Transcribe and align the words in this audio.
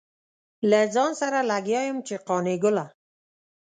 له 0.69 0.79
ځان 0.93 1.11
سره 1.21 1.39
لګيا 1.51 1.81
يم 1.89 1.97
چې 2.07 2.15
قانع 2.27 2.55
ګله. 2.63 2.85